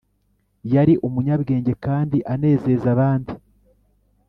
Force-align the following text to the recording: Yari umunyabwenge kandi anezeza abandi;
Yari 0.73 0.93
umunyabwenge 1.07 1.73
kandi 1.85 2.17
anezeza 2.33 2.87
abandi; 2.95 3.33